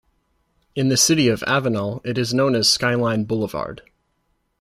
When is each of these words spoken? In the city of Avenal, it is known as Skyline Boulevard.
In 0.73 0.89
the 0.89 0.97
city 0.97 1.27
of 1.27 1.43
Avenal, 1.45 2.01
it 2.03 2.17
is 2.17 2.33
known 2.33 2.55
as 2.55 2.67
Skyline 2.67 3.25
Boulevard. 3.25 3.83